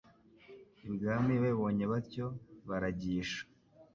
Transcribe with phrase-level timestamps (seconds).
[0.87, 2.25] ibwami babibonye batyo
[2.67, 3.41] baragisha